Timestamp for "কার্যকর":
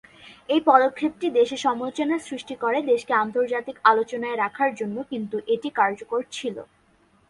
5.79-6.21